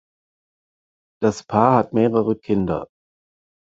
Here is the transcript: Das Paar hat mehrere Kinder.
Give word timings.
Das 1.21 1.43
Paar 1.43 1.77
hat 1.77 1.93
mehrere 1.93 2.35
Kinder. 2.35 2.87